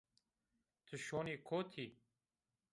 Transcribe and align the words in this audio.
Ti 0.85 0.95
şonî 1.05 1.35
kotî? 1.47 1.87